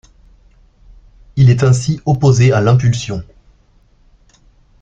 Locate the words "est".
1.51-1.61